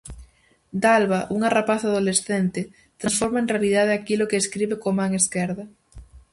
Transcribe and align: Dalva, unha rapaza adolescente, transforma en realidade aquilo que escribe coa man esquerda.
Dalva, 0.83 1.19
unha 1.35 1.53
rapaza 1.57 1.85
adolescente, 1.89 2.61
transforma 2.99 3.39
en 3.41 3.49
realidade 3.53 3.91
aquilo 3.93 4.29
que 4.29 4.41
escribe 4.43 4.75
coa 4.81 4.97
man 4.99 5.11
esquerda. 5.21 5.63